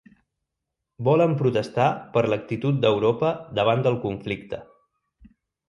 [1.07, 1.85] Volen protestar
[2.17, 3.31] per l'actitud d'Europa
[3.63, 4.65] davant del conflicte